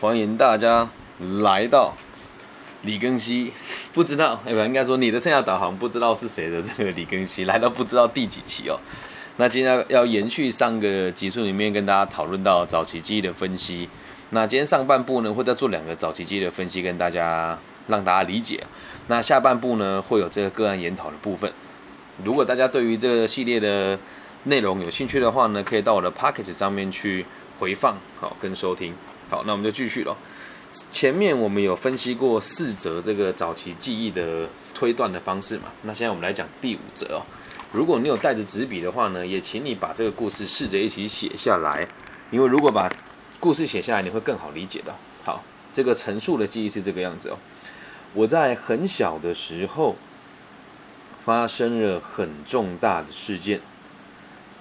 [0.00, 0.88] 欢迎大家
[1.40, 1.92] 来到
[2.82, 3.52] 李庚希。
[3.92, 8.78] 不知道，哎不，应该说你的剩下导航不知道是谁的这个李庚希来到不知道第几期哦。
[9.38, 13.88] 那今天要延续上个集数里面跟大家讨论到早期记忆的分析。
[14.30, 17.58] 那今天上半部呢会再做两个早期记忆的分析，跟大家
[17.88, 18.62] 让大家理解。
[19.08, 21.52] 那下半部呢会有这个个案研讨的部分。
[22.24, 23.98] 如果大家对于这个系列的
[24.44, 27.26] 内容有兴趣的话呢，可以到我的 Pocket 上面去
[27.58, 28.94] 回放好跟收听。
[29.28, 30.16] 好，那我们就继续了。
[30.90, 35.64] 前面我们有分析过四则这个早期记忆的推断的方式嘛？
[35.82, 37.22] 那现在我们来讲第五则哦。
[37.72, 41.86] 如果你有带着纸笔的话呢，也请你把这个故事试着一起写下来，
[42.30, 42.90] 因为如果把
[43.40, 44.94] 故事写下来，你会更好理解的。
[45.24, 47.38] 好，这个陈述的记忆是这个样子哦。
[48.14, 49.96] 我在很小的时候
[51.24, 53.60] 发生了很重大的事件，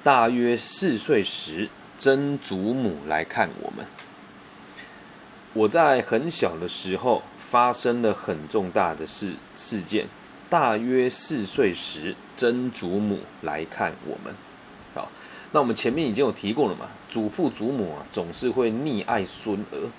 [0.04, 3.86] 大约四岁时，曾祖母来看我们。
[5.58, 10.06] 我在很小的时候发生了很重大的事事件，
[10.52, 14.32] 大约四岁时，曾祖母来看我们。
[14.94, 15.10] 好，
[15.52, 19.90] 那我们前面已经有提过了嘛，祖父祖母啊总是会溺爱孙儿。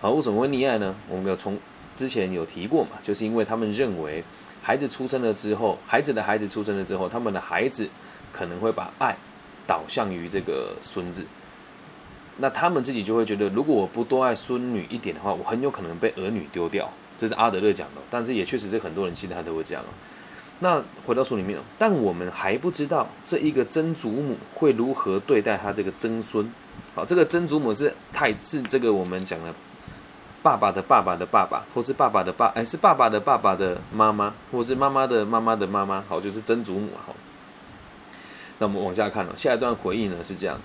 [0.00, 0.92] 好，为什么会溺爱呢？
[1.08, 1.56] 我们有从
[1.94, 4.24] 之前有提过嘛，就是因为他们认为
[4.60, 7.88] 孩子出生了之后，孩子的孩子出生了之后，他们的孩子
[8.32, 9.14] 可能会把爱
[9.64, 11.24] 导向于这个孙子。
[12.38, 16.90] 那他们自己就会觉得，如果我不多爱孙女一点的话，我很有可能被儿女丢掉。
[17.16, 19.84] 这是阿德勒讲的，但是也确实是很多人其他都会这样。
[20.58, 26.52] 那回到书里面，但我们还不知道这一个曾祖母会如何对待他这个曾孙。
[26.94, 29.54] 好，这个曾祖母是太是这个我们讲的
[30.42, 36.02] 爸爸的爸爸的爸爸，或是爸爸的爸，哎，是爸爸的爸爸的妈妈，或是妈妈的妈妈的妈妈。
[36.08, 36.88] 好，就是曾祖母。
[37.06, 37.14] 好，
[38.58, 40.60] 那我们往下看了，下一段回忆呢是这样。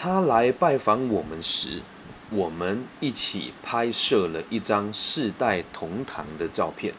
[0.00, 1.82] 他来拜访我们时，
[2.30, 6.94] 我们一起拍摄了一张世代同堂的照片。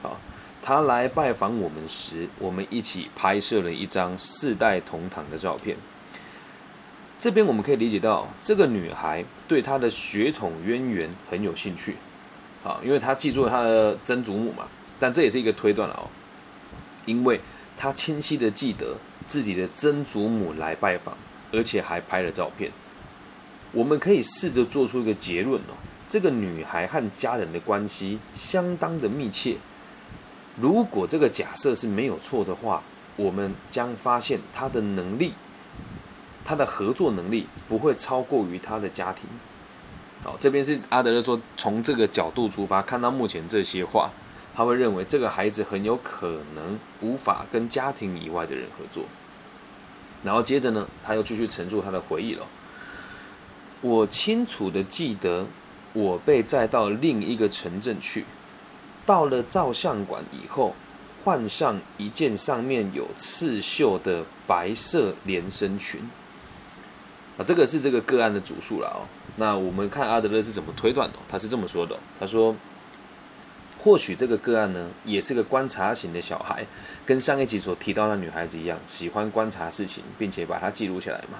[0.00, 0.20] 好，
[0.62, 5.76] 他来拜访我们时，我们一起拍摄了一张世代同堂的照片。
[7.18, 11.96] 这边我们可以理解到，这个女孩对她的血统渊源很有兴趣。
[12.62, 14.68] 好，因为她记住了她的曾祖母嘛，
[15.00, 16.06] 但这也是一个推断了哦，
[17.04, 17.40] 因为
[17.76, 18.96] 她清晰的记得
[19.26, 21.18] 自己的曾祖母来拜访。
[21.52, 22.70] 而且还拍了照片，
[23.72, 25.74] 我们可以试着做出一个结论哦。
[26.08, 29.56] 这个女孩和家人的关系相当的密切。
[30.60, 32.82] 如果这个假设是没有错的话，
[33.16, 35.34] 我们将发现她的能力，
[36.44, 39.28] 她的合作能力不会超过于她的家庭。
[40.24, 44.10] 好，这边是阿德勒说，从这个角度出发，看到目前这些话，
[44.54, 49.04] 他会认为这个孩子很有可能无法跟家庭以外的人合作。
[50.22, 52.46] 然后接着呢，他又继续陈述他的回忆了。
[53.80, 55.46] 我清楚的记得，
[55.92, 58.24] 我被载到另一个城镇去，
[59.06, 60.74] 到了照相馆以后，
[61.24, 66.00] 换上一件上面有刺绣的白色连身裙。
[67.36, 69.06] 啊，这个是这个个案的主述了哦。
[69.36, 71.18] 那我们看阿德勒是怎么推断的？
[71.28, 72.54] 他是这么说的：他说。
[73.82, 76.66] 或许这个个案呢，也是个观察型的小孩，
[77.06, 81.38] 跟上一集所提到的女孩子一样，喜欢观察事情，并且把它记录下来嘛。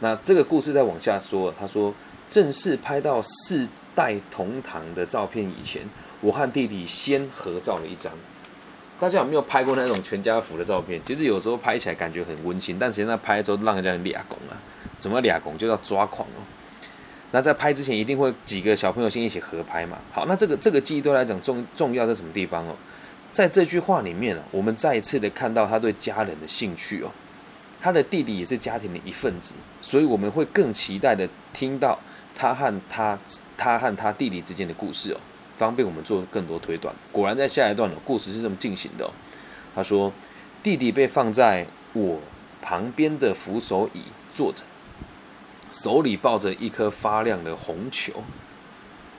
[0.00, 1.94] 那这个故事再往下说，他说，
[2.28, 5.82] 正式拍到四代同堂的照片以前，
[6.20, 8.12] 我和弟弟先合照了一张。
[8.98, 11.00] 大家有没有拍过那种全家福的照片？
[11.04, 14.58] 其实有时候拍起来感觉很温馨，但实际上拍的时候让人家俩拱啊，
[14.98, 16.42] 怎么俩拱就要抓狂哦。
[17.34, 19.98] 那在拍之前一定会几个小朋友先一起合拍嘛？
[20.12, 22.76] 好，那这个这个记忆对来讲重重要在什么地方哦？
[23.32, 27.10] 在这句话里面啊，我们再一次的看到他对家人的兴趣哦。
[27.82, 31.98] 他的弟弟也是家庭的一份子，所以我们会更期待的听到
[32.36, 33.18] 他和他
[33.58, 35.18] 他和他弟弟之间的故事哦，
[35.56, 36.94] 方便我们做更多推断。
[37.10, 39.10] 果然在下一段的故事是这么进行的哦。
[39.74, 40.12] 他说，
[40.62, 42.20] 弟弟被放在我
[42.62, 44.02] 旁边的扶手椅
[44.32, 44.62] 坐着。
[45.82, 48.22] 手里抱着一颗发亮的红球，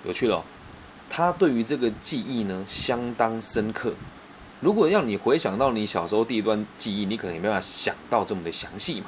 [0.05, 0.41] 有趣了。
[1.09, 3.93] 他对于这个记忆呢相当深刻。
[4.61, 9.07] 如果要你回想到你小时候第一段记忆，你可能也没办法想到这么的详细嘛。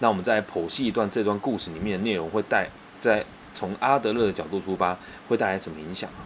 [0.00, 2.68] 那我们再剖析一段这段故事里面的内容，会带
[3.00, 3.24] 在
[3.54, 4.96] 从阿德勒的角度出发，
[5.28, 6.20] 会带来什么影响啊？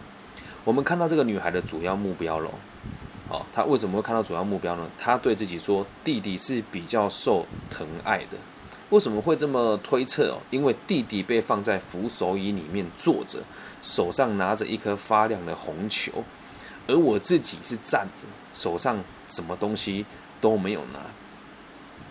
[0.65, 2.49] 我们看到这个女孩的主要目标喽。
[3.29, 4.85] 哦，她为什么会看到主要目标呢？
[4.99, 8.37] 她对自己说，弟弟是比较受疼爱的。
[8.89, 10.39] 为什么会这么推测哦？
[10.49, 13.39] 因为弟弟被放在扶手椅里面坐着，
[13.83, 16.23] 手上拿着一颗发亮的红球，
[16.87, 20.05] 而我自己是站着，手上什么东西
[20.39, 20.99] 都没有拿。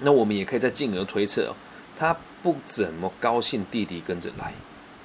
[0.01, 1.57] 那我们也可以再进而推测哦，
[1.99, 4.53] 他不怎么高兴弟弟跟着来，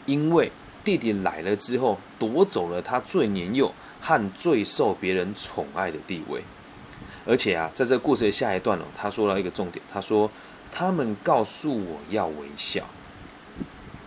[0.06, 0.51] 因为
[0.83, 6.44] 弟弟来了之后，夺走了他最年幼和最受别人宠爱的地位。
[7.25, 10.29] 而且啊，在这个故事的下一段哦，他说了一个重点，他说
[10.71, 12.83] 他们告诉我要微笑，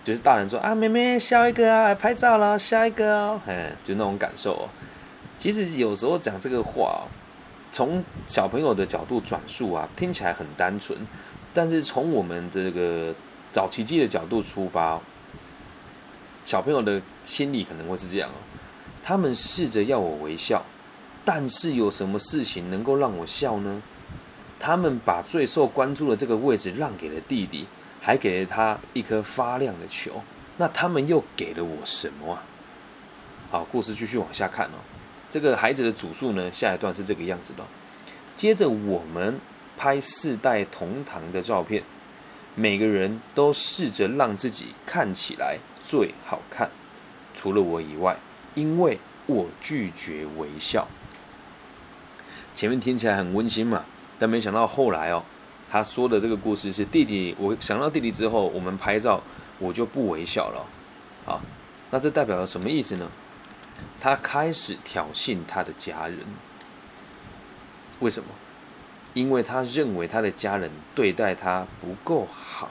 [0.02, 4.68] 就是大人说啊，妹妹笑一个啊，来拍照了，笑一个哦，哎，就那种感受哦。
[5.38, 7.06] 其实有时候讲这个话哦，
[7.70, 10.98] 从小朋友的角度转述啊，听起来很单纯，
[11.52, 13.14] 但是从我们这个
[13.52, 15.00] 早期记的角度出发，
[16.44, 18.38] 小朋友的心理可能会是这样哦，
[19.02, 20.62] 他们试着要我微笑。
[21.26, 23.82] 但是有什么事情能够让我笑呢？
[24.58, 27.66] 他们把最受关注的这个位置让给了弟弟，
[28.00, 30.22] 还给了他一颗发亮的球。
[30.56, 32.42] 那他们又给了我什么啊？
[33.50, 34.78] 好，故事继续往下看哦。
[35.28, 37.64] 这个孩子的主述呢，下一段是这个样子的。
[38.36, 39.38] 接着我们
[39.76, 41.82] 拍四代同堂的照片，
[42.54, 46.70] 每个人都试着让自己看起来最好看，
[47.34, 48.16] 除了我以外，
[48.54, 50.86] 因为我拒绝微笑。
[52.54, 53.84] 前面听起来很温馨嘛，
[54.18, 55.22] 但没想到后来哦，
[55.70, 57.34] 他说的这个故事是弟弟。
[57.38, 59.20] 我想到弟弟之后，我们拍照
[59.58, 60.64] 我就不微笑了。
[61.24, 61.40] 好，
[61.90, 63.10] 那这代表了什么意思呢？
[64.00, 66.18] 他开始挑衅他的家人。
[68.00, 68.28] 为什么？
[69.14, 72.70] 因为他认为他的家人对待他不够好。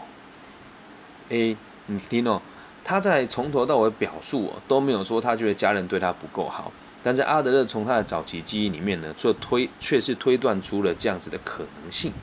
[1.30, 1.56] 诶，
[1.86, 2.42] 你听哦，
[2.84, 6.72] 他在从头到尾表述哦都没有说他觉得家人对他不够好。
[7.04, 12.14] 但在阿德勒从他的早期记忆里面呢，做推却是推断出了这样子的可能性。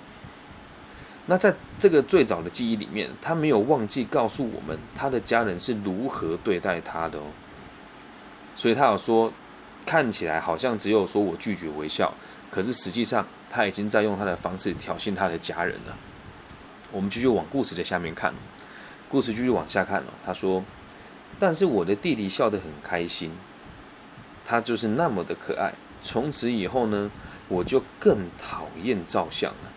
[1.27, 7.25] 那在这个最早的记忆里面，他没有忘记告诉我们他的家人是如何对待他的哦。
[8.57, 9.33] 所以他有说，
[9.85, 12.13] 看起来好像只有说我拒绝微笑，
[12.51, 15.97] 可是实际上他已经在用他的方式挑衅他的家人了。
[16.91, 18.35] 我们继续往故事的下面看，
[19.09, 20.13] 故事继续往下看了。
[20.25, 20.65] 他说
[21.39, 23.31] ：“但是我的弟弟笑得很开心。”
[24.45, 25.73] 他就是那么的可爱。
[26.03, 27.11] 从此以后呢，
[27.47, 29.71] 我就更讨厌照相了。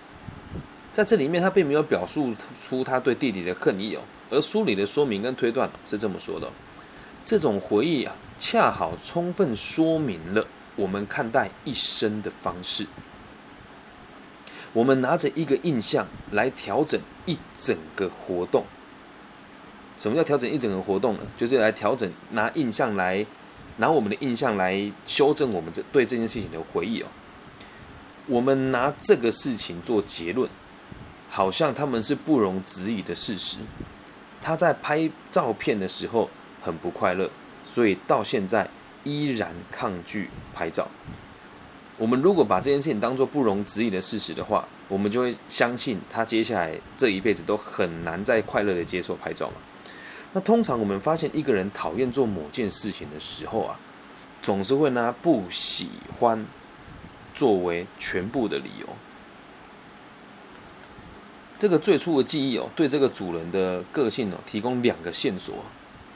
[0.94, 4.02] 在这里面，他并没有表述出他对弟弟的恨意哦。
[4.30, 6.50] 而书里的说明跟推断是这么说的：
[7.26, 12.88] 这种回忆啊，恰好充分说明了我们看待一生的方式。
[14.72, 18.64] 我们拿着一个印象来调整一整个活动。
[19.98, 21.20] 什么叫调整一整个活动呢？
[21.38, 23.26] 就是来调整拿印象来。
[23.78, 27.08] 拿我们的印象来修正我们这对这件事情的回忆哦。
[28.28, 30.50] 我们拿这个事情做结论，
[31.30, 33.58] 好像他们是不容置疑的事实。
[34.42, 36.30] 他在拍照片的时候
[36.62, 37.30] 很不快乐，
[37.70, 38.70] 所以到现在
[39.04, 40.88] 依然抗拒拍照。
[41.98, 49.56] 我们如果把这件事情当做不容置疑的事实的话，我们就会相信他接下来这一辈子都很难再快乐的接受拍照嘛。
[50.34, 53.80] 那通常我们发现一个人讨厌做某件事情的时候啊，
[54.42, 55.90] 总是会拿不喜
[56.20, 56.46] 欢
[57.36, 58.88] 作为全部的理由。
[61.60, 65.56] 这个最初的记忆哦，对这个主人的个性哦，提供两个线索。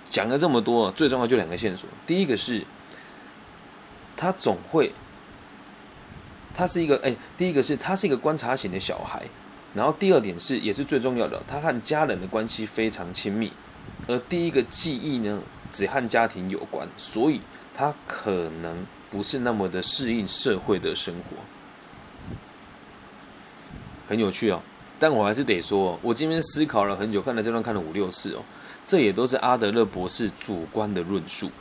[0.10, 1.88] 讲了这么多，最重要就两个线索。
[2.06, 2.66] 第一个是，
[4.18, 4.92] 他总会，
[6.56, 9.24] 他是一个哎，第一个是他是一个观察型的小孩。
[9.74, 13.52] 然后第二点是，也是最重要的，他和家人的关系非常亲密。
[14.08, 17.42] 而第一个记忆呢，只和家庭有关，所以
[17.76, 21.36] 他可能不是那么的适应社会的生活，
[24.08, 24.62] 很有趣哦。
[24.98, 28.42] 但我还是得说，我今天思考了很久，看了这段看了五六次哦，
[28.86, 31.52] 这也都是阿德勒博士主观的论述。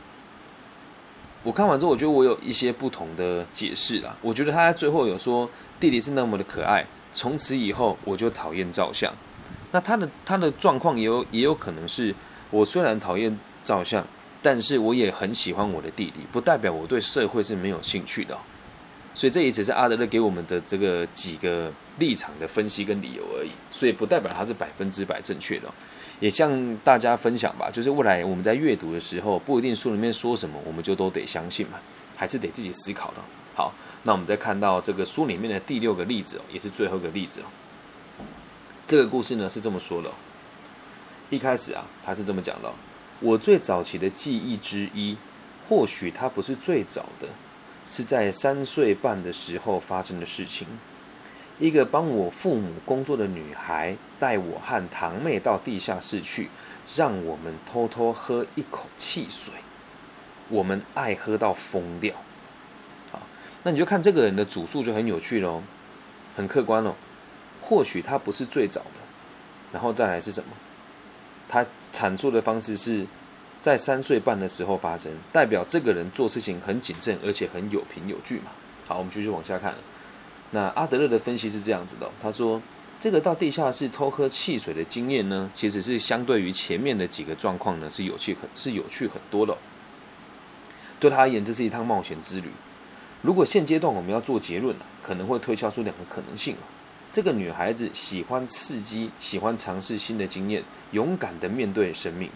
[1.42, 4.16] 我看完之后，我觉得我有一些不同的解释啦。
[4.22, 5.50] 我觉得他在最后有说
[5.80, 9.12] 弟弟是那么的可爱，从此以后我就讨厌照相。
[9.72, 12.14] 那他的他的状况也有也有可能是。
[12.50, 14.06] 我虽然讨厌照相，
[14.42, 18.36] 但是我也很喜欢我的弟弟，不代表我对社会是没有兴趣的。
[19.14, 25.72] 所以这也只是阿德勒给我们的这个几个立场的分析跟理由而已，所以不代表他是百分之百正确的。
[26.20, 31.78] 也向大家分享吧，就是未来我们在阅读的时候，不一定书里面说什么我们就都得相信嘛，
[32.14, 33.14] 还是得自己思考的。
[33.54, 33.72] 好，
[34.02, 37.44] 那我们再看到这个书里面的第六个例子哦，也是最后一个例子哦。
[38.86, 40.10] 这个故事呢是这么说的。
[41.28, 42.72] 一开始啊，他是这么讲的：
[43.20, 45.16] 我最早期的记忆之一，
[45.68, 47.28] 或许它不是最早的，
[47.84, 50.68] 是在三岁半的时候发生的事情。
[51.58, 56.48] 一个帮我父母工作的女孩带我和堂妹到地下室去，
[56.94, 59.54] 让我们偷偷喝一口汽水。
[60.48, 62.14] 我们爱喝到疯掉。
[63.12, 63.18] 啊，
[63.64, 65.62] 那你就看这个人的主述就很有趣喽，
[66.36, 66.94] 很客观喽。
[67.62, 69.00] 或许他不是最早的，
[69.72, 70.50] 然后再来是什么？
[71.48, 73.06] 他阐述的方式是，
[73.60, 78.50] 在三岁半的时候发生，代表这个人做事情很谨慎，而且很有凭有据嘛。
[78.86, 79.74] 好，我们继续往下看。
[80.50, 82.62] 那阿德勒的分析是这样子的，他说，
[83.00, 89.56] 这个到地下室偷喝汽水的经验呢，其实是相对于前面的几个状况呢，是有趣很，是有趣很多的。
[90.98, 92.48] 对他而言，这是一趟冒险之旅。
[93.22, 96.56] 如果现阶段我们要做结论了，可能会推敲出两个可能性。
[97.10, 100.62] 这个女孩子喜欢刺激，喜欢尝试新的经验，
[100.92, 102.28] 勇敢的面对生命。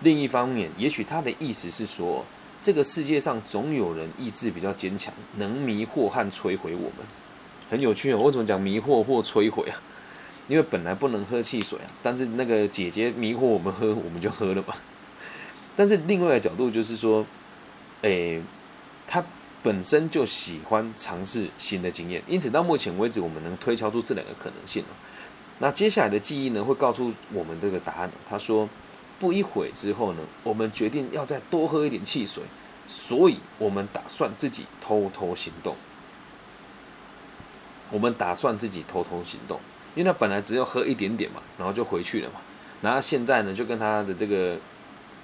[0.00, 2.24] 另一方面，也许他的意思是说，
[2.62, 7.06] 这个世界上总有人意志比较坚强，能迷惑和摧毁我们。
[7.70, 9.80] 很有趣哦，为什么讲迷惑或摧毁啊？
[10.48, 14.74] 因为本来不能喝汽水啊，但是那个姐姐迷惑我们喝，我们就喝了嘛。
[15.76, 17.26] 但是另外一个角度就是说，
[18.02, 18.40] 诶，
[19.06, 19.22] 他
[19.62, 24.82] 本身就喜欢尝试新的经验，因此到目前为止，我们能推敲出这两个可能性
[25.58, 28.10] 那接下来的记忆呢，会告诉我们这个答案。
[28.28, 28.68] 他说，
[29.18, 32.42] 不一会之后呢，我们决定要再多喝一点汽水，
[32.86, 35.74] 所以我们打算自己偷偷行动。
[37.90, 39.60] 我们打算自己偷偷行动，
[39.94, 42.40] 因为他本来只要喝一点点嘛，然后就回去了嘛。
[42.82, 44.56] 然后现在呢，就跟他的这个，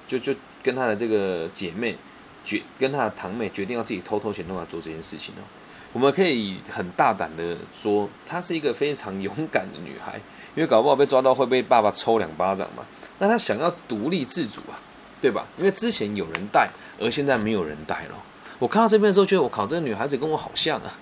[0.06, 1.96] 就就跟他的这个姐妹。
[2.46, 5.40] 决跟他的堂妹决定要自己偷偷行动来做这件事情哦。
[5.94, 10.16] 我们可以很大胆的说，她是一个非常勇敢的女孩，
[10.56, 12.82] 因为搞不好被抓到会被爸爸抽两巴掌嘛。
[13.20, 14.74] 那她想要独立自主啊，
[15.22, 15.46] 对吧？
[15.56, 16.68] 因为之前有人带，
[17.00, 18.16] 而现在没有人带了。
[18.58, 20.92] 我看到这边的时候，觉得我靠，这个女孩子跟我好像啊。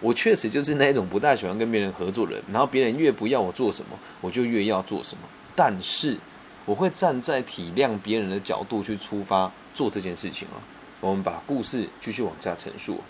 [0.00, 5.22] 我确实就是那一种不太喜欢跟别人合作的人，然后别人越不要我做什么，我就越要做什么。
[5.56, 6.18] 但是
[6.66, 10.60] 我会站在体谅别人的角度去出发做这件事情啊。
[11.00, 13.00] 我们把故事继续往下陈述。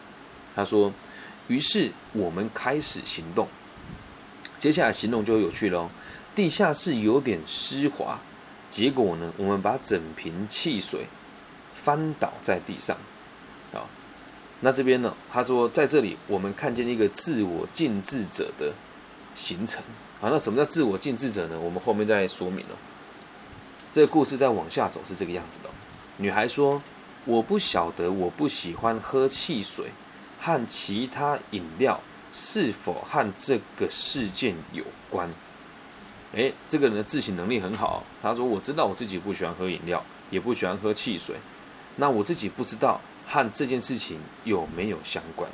[0.55, 0.93] 他说
[1.49, 3.49] ：“于是我们开始行动。
[4.59, 5.91] 接下来行动就有趣了。
[6.35, 8.19] 地下室有点湿滑，
[8.71, 11.07] 结果呢，我们把整瓶汽水
[11.75, 12.97] 翻倒在地上。
[13.73, 13.89] 好，
[14.61, 18.73] 那这边呢，他说在这里我们看见一个自我禁制者的
[19.35, 19.83] 形成。
[20.21, 21.59] 好，那什么叫自我禁制者呢？
[21.59, 22.77] 我们后面再说明了。
[23.93, 25.71] 这个故事再往下走是这个样子的。
[26.17, 26.81] 女孩说。”
[27.27, 29.87] 我不晓得，我不喜欢喝汽水
[30.45, 31.99] 和其他饮料
[32.31, 35.27] 是否和这个事件有关？
[36.35, 38.05] 诶，这个人的自省能力很好。
[38.23, 41.37] 他说：“我知道我自己不喜欢喝饮料，也不喜欢喝汽水。
[41.97, 45.51] 那我自己不知道和这件事情有没有相关。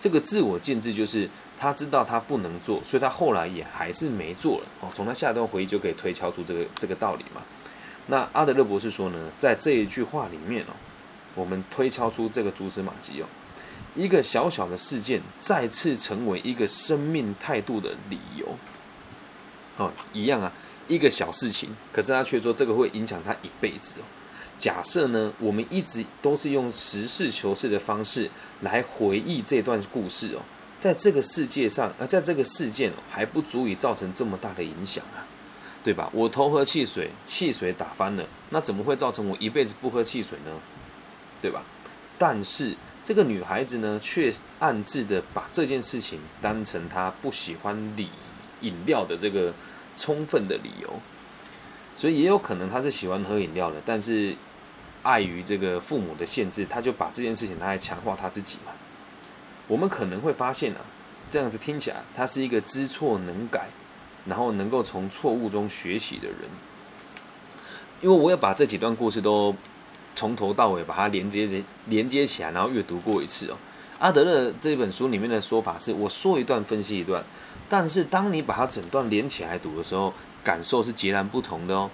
[0.00, 4.66] 这个自我禁制就是他知道他不能做，所以他后来也还是没做了。
[4.80, 7.40] 哦，从他下一段回忆就可以推敲出这个这个道理嘛。
[8.08, 10.74] 那阿德勒博士说呢，在这一句话里面哦。”
[11.34, 13.26] 我们推敲出这个蛛丝马迹哦，
[13.94, 18.46] 一个小小的事件再次成为一个生命态度的理由。
[19.76, 20.52] 哦，一样啊，
[20.88, 24.04] 一个小事情，可是他却说这个会影响他一辈子哦。
[24.58, 28.30] 假设呢，我们一直都是用实事求是的方式
[28.60, 30.42] 来回忆这段故事哦，
[30.78, 35.26] 在这个世界上，而在这个事件还不足以造成这么大的影响啊，
[35.82, 36.08] 对吧？
[36.12, 40.52] 我偷喝汽水，汽水打翻了，那怎么会造成我一辈子不喝汽水呢？
[41.40, 41.64] 对吧？
[42.18, 48.08] 但是这个女孩子呢，却暗自的把这件事情当成她不喜欢饮
[48.60, 49.52] 饮料的这个
[49.96, 50.88] 充分的理由，
[51.96, 54.36] 所以也有可能她是喜欢喝饮料的，但是
[55.02, 58.70] 碍于这个父母的限制，她就把这件事情拿来强化她自己嘛。
[59.66, 60.80] 我们可能会发现啊，
[61.28, 63.66] 这样子听起来，她是一个知错能改，
[64.26, 66.38] 然后能够从错误中学习的人。
[68.00, 69.52] 因为我要把这几段故事都。
[70.14, 73.56] 从头到尾把它连接连接起来，然后阅读过一次哦。
[73.98, 77.22] 阿德勒这本书里面的说法是：我说一段，分析一段。
[77.68, 80.12] 但是当你把它整段连起来读的时候，
[80.44, 81.88] 感受是截然不同的哦。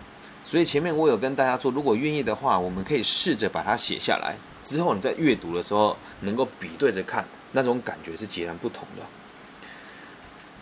[0.44, 4.34] 所以前面我有跟大家说，如果愿意的话，我们可以试着把它写下来，
[4.64, 9.02] 之后你在阅读的时候能够比对着看，那种感觉是截然不同的。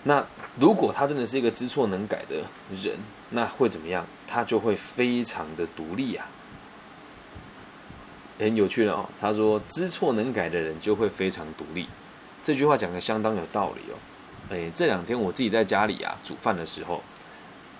[0.03, 0.25] 那
[0.59, 2.37] 如果他真的是一个知错能改的
[2.83, 2.97] 人，
[3.31, 4.05] 那会怎么样？
[4.27, 6.27] 他就会非常的独立啊。
[8.39, 11.89] 很有趣了哦，他说：“知错能改的人就会非常独立。”
[12.43, 13.97] 这句话讲的相当有道理哦。
[14.51, 17.03] 哎，这两天我自己在家里啊煮饭的时候，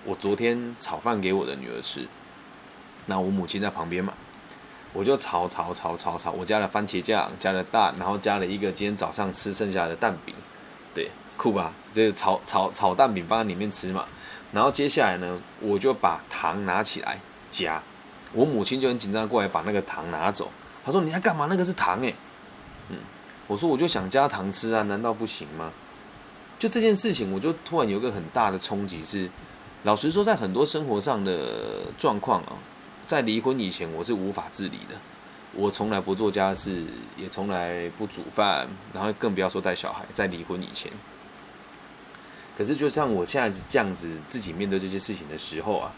[0.03, 2.07] 我昨天炒饭给我的女儿吃，
[3.05, 4.13] 那我母亲在旁边嘛，
[4.93, 10.35] 我就炒炒炒炒炒，我加了番茄酱，加了蛋，然后加了一个今天早上吃剩下的蛋饼，
[10.93, 11.73] 对，酷吧？
[11.93, 14.05] 就是炒炒炒蛋饼放在里面吃嘛。
[14.51, 17.19] 然后接下来呢，我就把糖拿起来
[17.51, 17.81] 加。
[18.33, 20.51] 我母亲就很紧张过来把那个糖拿走，
[20.85, 21.47] 她说：“你在干嘛？
[21.49, 22.13] 那个是糖诶。
[22.89, 22.97] 嗯，
[23.47, 25.71] 我说：“我就想加糖吃啊，难道不行吗？”
[26.59, 29.29] 就这件事情，我就突然有个很大的冲击是，
[29.83, 32.53] 老实说，在很多生活上的状况啊，
[33.05, 34.95] 在离婚以前，我是无法自理的。
[35.53, 36.83] 我从来不做家事，
[37.15, 40.03] 也从来不煮饭，然后更不要说带小孩。
[40.13, 40.91] 在离婚以前，
[42.57, 45.91] 可是就像我现在这样子自己面对这些事情的时候啊，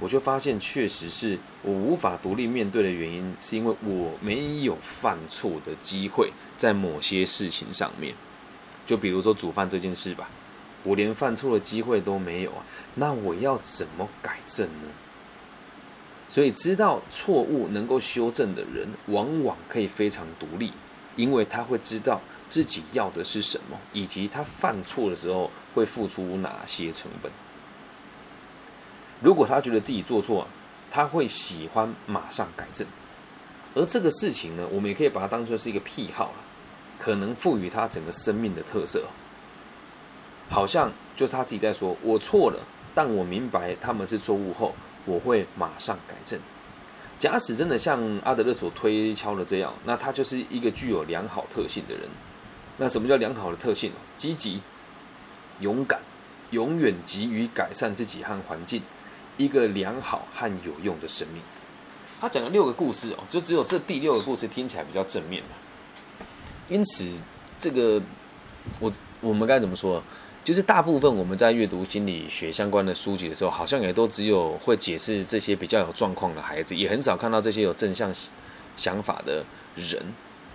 [0.00, 8.14] 我就发现，确实是我无法独立面对的原因，是因为我没有犯错的机会，在某些事情上面。
[8.86, 10.30] 就比如说煮饭这件事吧，
[10.84, 12.64] 我连犯错的机会都没有啊，
[12.94, 14.88] 那我要怎么改正呢？
[16.28, 20.72] 所以，知道错误能够修正的人，往往可以非常独立，
[21.16, 27.32] 因为他会知道自己要的是什么，以及他犯错的时候会付出哪些成本。
[29.20, 30.46] 如果他觉得自己做错，
[30.90, 32.86] 他会喜欢马上改正。
[33.74, 36.32] 而这个事情呢，我们也可以把它当做是一个癖好
[36.98, 39.04] 可能赋予他整个生命的特色。
[40.48, 46.38] 好像就是他自己在说：“我错了，但我明白他们是错误后。”我会马上改正。
[47.18, 52.02] 假使真的像阿德勒所推敲的这样，那他就是一个具有良好特性的人。
[52.76, 54.60] 那什么叫良好的特性积极、
[55.60, 56.00] 勇敢，
[56.50, 58.82] 永远急于改善自己和环境，
[59.38, 61.40] 一个良好和有用的生命。
[62.20, 65.50] 他讲了六个故事哦，就只有这第六个故事听起来比较正面嘛。
[66.68, 67.08] 因此，
[67.58, 68.02] 这个
[68.80, 68.92] 我
[69.22, 70.02] 我们该怎么说？
[70.44, 78.10] 就是大部分我们在阅读心理学相关的书籍的时候，好像也都只有会解释这些比较有状况的孩子，也很少看到这些有正向
[78.76, 79.44] 想法的
[79.76, 80.02] 人。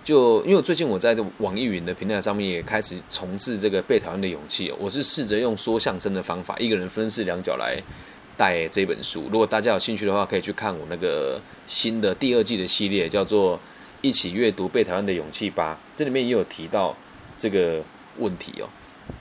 [0.04, 7.80] 就因为最近我在网易云的平台上面也开始重置这个被讨厌的勇气，我是试着用说相声的方法，一个人分饰两角来
[8.36, 9.28] 带这本书。
[9.32, 13.56] 如果大家有兴趣的话，可以去看我那个新的第二季的系列，叫做
[14.00, 16.96] 《一起阅读被讨厌的勇气吧》，这里面也有提到
[17.38, 17.82] 这个
[18.18, 18.68] 问题哦。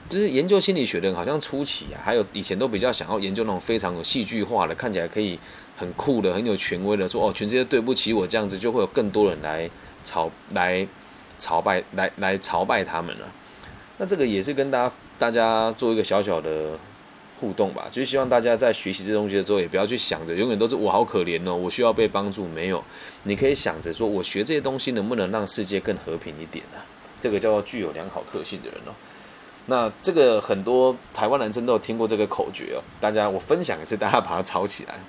[0.07, 5.37] 就是研究心理学的人，好像初期啊，还有以前都比较想要研究那种非常有戏剧化的，看起来可以
[5.75, 9.69] 很酷的、很有权威的，说哦，全世界对不起我这样子，就会有更多人来
[10.05, 10.87] 朝来
[11.37, 13.29] 朝拜、来来朝拜他们了。
[13.97, 16.77] 那这个也是跟大家大家做一个小小的
[17.43, 22.47] 互动吧，就是希望大家在学习这东西的时候，也不要去想着永远都是我好可怜哦，我需要被帮助。
[22.47, 22.81] 没有，
[23.23, 26.79] 你可以想着说我学这些东西能不能让世界更和平一点呢？
[27.19, 28.95] 这个叫做具有良好特性的人哦。
[29.65, 34.99] 那这个很多台湾男生都有听过这个口诀哦，大家我分享一次，大家把它抄起来。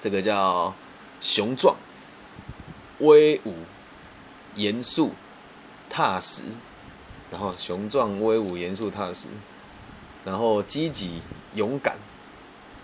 [0.00, 0.74] 这个叫
[1.20, 1.76] 雄壮、
[2.98, 3.54] 威武、
[4.54, 5.12] 严肃、
[5.88, 6.42] 踏实，
[7.30, 9.28] 然后雄壮、威武、严肃、踏实，
[10.24, 11.20] 然后积极、
[11.54, 11.96] 勇敢，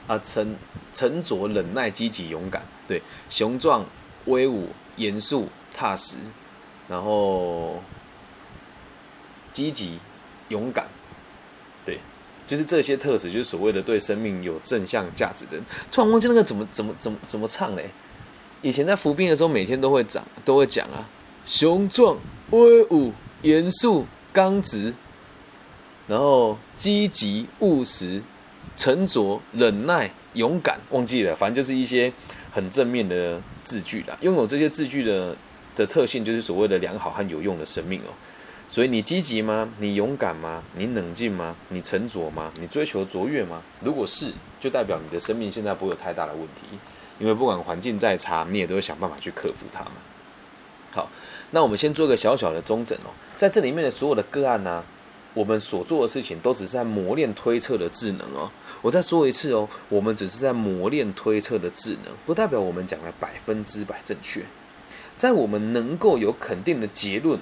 [0.07, 0.57] 啊，沉
[0.92, 3.85] 沉着、忍耐、积极、勇敢，对，雄壮、
[4.27, 6.16] 威武、严肃、踏实，
[6.88, 7.83] 然后
[9.53, 9.99] 积极。
[10.51, 10.87] 勇敢，
[11.87, 11.99] 对，
[12.47, 15.64] 就是这些特质，就是所谓的对生命有正向价值的人。
[15.90, 17.88] 突然忘记那个怎么怎么怎么怎么唱嘞？
[18.61, 21.09] 以前在服兵的时候，每天都会讲，都会讲啊，
[21.47, 22.18] 雄壮、
[22.51, 24.92] 威武、严肃、刚直，
[26.07, 28.23] 然后积极、务实、
[28.77, 30.79] 沉着、忍耐、勇敢。
[30.90, 32.12] 忘记了，反正就是一些
[32.53, 34.17] 很正面的字句啦。
[34.21, 35.37] 拥有这些字句的
[35.75, 38.12] 的特性，就是所谓的良好和有用的生命哦。
[38.67, 39.69] 所以你积极吗？
[39.79, 40.62] 你勇敢吗？
[40.75, 41.55] 你冷静吗？
[41.69, 42.51] 你沉着吗？
[42.59, 43.62] 你追求卓越吗？
[43.81, 46.77] 如果是，就代表你的生命现在不会有太大的问题，
[47.19, 49.93] 因为不管环境再差，你也都会想办法去克服它嘛。
[50.90, 51.09] 好，
[51.51, 54.83] 那我们先做个小小的中诊哦，在这里面的所有的个案呢，
[55.35, 58.51] 我们所做的事情都只是在磨练推测的智能哦。
[58.81, 64.40] 我再说一次哦，我们只是在磨练推测的智能，不代表我们讲的百分之百正确。
[65.16, 67.38] 在我们能够有肯定的结论。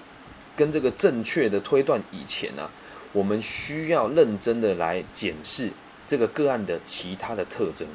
[0.55, 2.69] 跟这个正确的推断以前呢，
[3.15, 5.71] 我们需要认真的来检视
[6.07, 7.89] 这个个案的其他的特征。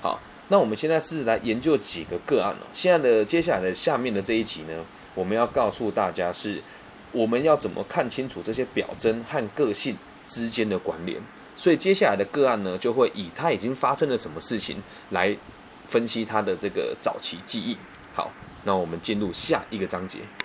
[0.00, 2.66] 好，那我们现在是来研究几个个案了。
[2.72, 6.62] 现在的接下来的下面的这一集呢，我们要告诉大家是
[7.14, 9.96] 我们要怎么看清楚这些表征和个性
[10.26, 11.18] 之间的关联。
[11.56, 15.34] 所以接下来的个案呢，就会以他已经发生了什么事情来
[15.86, 17.78] 分析他的这个早期记忆。
[18.12, 18.28] 好，
[18.64, 20.18] 那我们进入下一个章节。